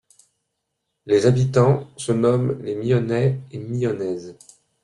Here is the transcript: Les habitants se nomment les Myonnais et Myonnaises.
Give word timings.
Les 1.05 1.27
habitants 1.27 1.87
se 1.95 2.11
nomment 2.11 2.57
les 2.63 2.73
Myonnais 2.73 3.39
et 3.51 3.59
Myonnaises. 3.59 4.35